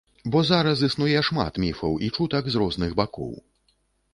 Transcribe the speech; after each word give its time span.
Бо 0.35 0.39
зараз 0.51 0.81
існуе 0.87 1.21
шмат 1.27 1.59
міфаў 1.65 1.91
і 2.07 2.09
чутак 2.15 2.43
з 2.55 2.63
розных 2.63 2.97
бакоў. 3.03 3.33